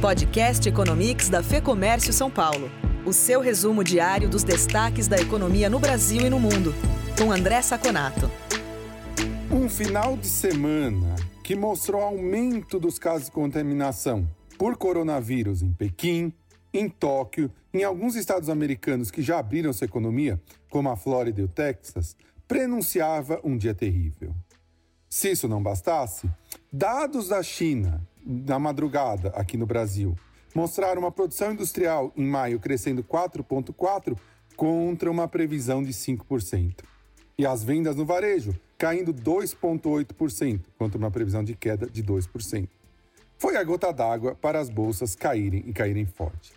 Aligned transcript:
Podcast 0.00 0.68
Economics 0.68 1.28
da 1.28 1.42
Fê 1.42 1.60
Comércio 1.60 2.12
São 2.12 2.30
Paulo. 2.30 2.70
O 3.04 3.12
seu 3.12 3.40
resumo 3.40 3.82
diário 3.82 4.28
dos 4.28 4.44
destaques 4.44 5.08
da 5.08 5.18
economia 5.18 5.68
no 5.68 5.80
Brasil 5.80 6.24
e 6.24 6.30
no 6.30 6.38
mundo. 6.38 6.72
Com 7.18 7.32
André 7.32 7.60
Saconato. 7.62 8.30
Um 9.50 9.68
final 9.68 10.16
de 10.16 10.28
semana 10.28 11.16
que 11.42 11.56
mostrou 11.56 12.00
aumento 12.00 12.78
dos 12.78 12.96
casos 12.96 13.24
de 13.24 13.32
contaminação 13.32 14.30
por 14.56 14.76
coronavírus 14.76 15.62
em 15.62 15.72
Pequim, 15.72 16.32
em 16.72 16.88
Tóquio, 16.88 17.50
em 17.74 17.82
alguns 17.82 18.14
estados 18.14 18.48
americanos 18.48 19.10
que 19.10 19.20
já 19.20 19.40
abriram 19.40 19.72
sua 19.72 19.86
economia, 19.86 20.40
como 20.70 20.88
a 20.90 20.96
Flórida 20.96 21.40
e 21.40 21.44
o 21.44 21.48
Texas, 21.48 22.16
prenunciava 22.46 23.40
um 23.42 23.58
dia 23.58 23.74
terrível. 23.74 24.32
Se 25.08 25.32
isso 25.32 25.48
não 25.48 25.60
bastasse, 25.60 26.30
dados 26.72 27.28
da 27.28 27.42
China 27.42 28.07
na 28.28 28.58
madrugada 28.58 29.30
aqui 29.30 29.56
no 29.56 29.64
Brasil 29.64 30.14
mostraram 30.54 31.00
uma 31.00 31.10
produção 31.10 31.52
industrial 31.52 32.12
em 32.14 32.26
maio 32.26 32.60
crescendo 32.60 33.02
4,4% 33.02 34.18
contra 34.54 35.10
uma 35.10 35.26
previsão 35.26 35.82
de 35.82 35.92
5%. 35.92 36.84
E 37.38 37.46
as 37.46 37.64
vendas 37.64 37.96
no 37.96 38.04
varejo 38.04 38.54
caindo 38.76 39.14
2,8% 39.14 40.60
contra 40.78 40.98
uma 40.98 41.10
previsão 41.10 41.42
de 41.42 41.54
queda 41.54 41.86
de 41.86 42.02
2%. 42.02 42.68
Foi 43.38 43.56
a 43.56 43.64
gota 43.64 43.92
d'água 43.92 44.34
para 44.34 44.58
as 44.58 44.68
bolsas 44.68 45.14
caírem 45.14 45.62
e 45.66 45.72
caírem 45.72 46.04
forte. 46.04 46.52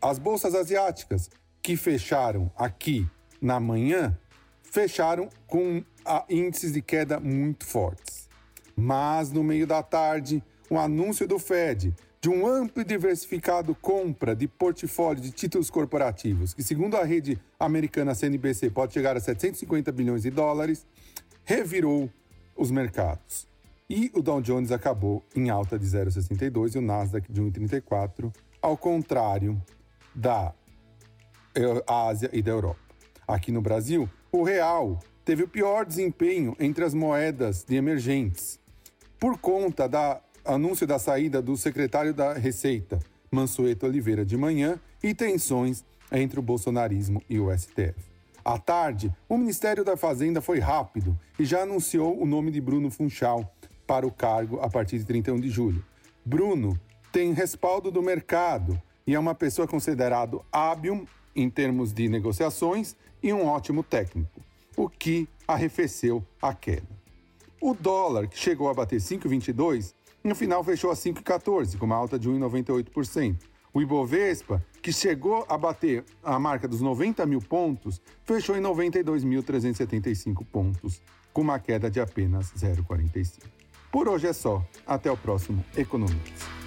As 0.00 0.18
bolsas 0.18 0.54
asiáticas, 0.54 1.28
que 1.60 1.76
fecharam 1.76 2.50
aqui 2.56 3.06
na 3.42 3.58
manhã, 3.58 4.16
fecharam 4.62 5.28
com 5.46 5.82
índices 6.30 6.72
de 6.72 6.80
queda 6.80 7.18
muito 7.18 7.66
fortes. 7.66 8.28
Mas 8.76 9.32
no 9.32 9.42
meio 9.42 9.66
da 9.66 9.82
tarde, 9.82 10.42
um 10.70 10.78
anúncio 10.78 11.26
do 11.26 11.38
Fed 11.38 11.94
de 12.20 12.28
um 12.28 12.46
amplo 12.46 12.82
e 12.82 12.84
diversificado 12.84 13.74
compra 13.74 14.34
de 14.34 14.48
portfólio 14.48 15.22
de 15.22 15.30
títulos 15.30 15.70
corporativos, 15.70 16.52
que 16.52 16.62
segundo 16.62 16.96
a 16.96 17.04
rede 17.04 17.38
americana 17.60 18.14
CNBC 18.14 18.70
pode 18.70 18.92
chegar 18.92 19.16
a 19.16 19.20
750 19.20 19.92
bilhões 19.92 20.22
de 20.22 20.30
dólares, 20.30 20.84
revirou 21.44 22.10
os 22.56 22.70
mercados. 22.70 23.46
E 23.88 24.10
o 24.14 24.20
Dow 24.20 24.42
Jones 24.42 24.72
acabou 24.72 25.24
em 25.34 25.48
alta 25.48 25.78
de 25.78 25.86
0,62 25.86 26.74
e 26.74 26.78
o 26.78 26.82
Nasdaq 26.82 27.32
de 27.32 27.40
1,34, 27.40 28.34
ao 28.60 28.76
contrário 28.76 29.60
da 30.14 30.52
eh, 31.54 31.84
Ásia 31.86 32.28
e 32.32 32.42
da 32.42 32.50
Europa. 32.50 32.80
Aqui 33.26 33.52
no 33.52 33.62
Brasil, 33.62 34.08
o 34.30 34.42
real 34.42 34.98
teve 35.24 35.44
o 35.44 35.48
pior 35.48 35.86
desempenho 35.86 36.54
entre 36.58 36.84
as 36.84 36.92
moedas 36.92 37.64
de 37.64 37.76
emergentes, 37.76 38.58
por 39.18 39.38
conta 39.38 39.88
da 39.88 40.20
anúncio 40.48 40.86
da 40.86 40.98
saída 40.98 41.42
do 41.42 41.56
secretário 41.56 42.14
da 42.14 42.32
Receita, 42.32 42.98
Mansueto 43.30 43.84
Oliveira, 43.84 44.24
de 44.24 44.36
manhã 44.36 44.80
e 45.02 45.14
tensões 45.14 45.84
entre 46.10 46.40
o 46.40 46.42
bolsonarismo 46.42 47.22
e 47.28 47.38
o 47.38 47.54
STF. 47.56 47.94
À 48.42 48.58
tarde, 48.58 49.12
o 49.28 49.36
Ministério 49.36 49.84
da 49.84 49.94
Fazenda 49.94 50.40
foi 50.40 50.58
rápido 50.58 51.18
e 51.38 51.44
já 51.44 51.62
anunciou 51.62 52.18
o 52.18 52.24
nome 52.24 52.50
de 52.50 52.62
Bruno 52.62 52.90
Funchal 52.90 53.54
para 53.86 54.06
o 54.06 54.10
cargo 54.10 54.58
a 54.60 54.70
partir 54.70 54.98
de 54.98 55.04
31 55.04 55.38
de 55.38 55.50
julho. 55.50 55.84
Bruno 56.24 56.80
tem 57.12 57.32
respaldo 57.34 57.90
do 57.90 58.02
mercado 58.02 58.80
e 59.06 59.14
é 59.14 59.18
uma 59.18 59.34
pessoa 59.34 59.68
considerado 59.68 60.42
hábil 60.50 61.06
em 61.36 61.50
termos 61.50 61.92
de 61.92 62.08
negociações 62.08 62.96
e 63.22 63.32
um 63.34 63.44
ótimo 63.44 63.82
técnico, 63.82 64.40
o 64.76 64.88
que 64.88 65.28
arrefeceu 65.46 66.24
a 66.40 66.54
queda. 66.54 66.98
O 67.60 67.74
dólar, 67.74 68.28
que 68.28 68.38
chegou 68.38 68.68
a 68.70 68.74
bater 68.74 69.00
5,22, 69.00 69.92
no 70.28 70.34
final 70.34 70.62
fechou 70.62 70.90
a 70.90 70.94
5,14, 70.94 71.78
com 71.78 71.86
uma 71.86 71.96
alta 71.96 72.18
de 72.18 72.28
1,98%. 72.28 73.36
O 73.72 73.82
Ibovespa, 73.82 74.64
que 74.82 74.92
chegou 74.92 75.44
a 75.48 75.58
bater 75.58 76.04
a 76.22 76.38
marca 76.38 76.66
dos 76.66 76.80
90 76.80 77.24
mil 77.26 77.40
pontos, 77.40 78.00
fechou 78.24 78.56
em 78.56 78.60
92.375 78.60 80.44
pontos, 80.46 81.02
com 81.32 81.42
uma 81.42 81.58
queda 81.58 81.90
de 81.90 82.00
apenas 82.00 82.52
0,45. 82.52 83.44
Por 83.90 84.08
hoje 84.08 84.26
é 84.26 84.32
só. 84.32 84.64
Até 84.86 85.10
o 85.10 85.16
próximo 85.16 85.64
Economics. 85.76 86.57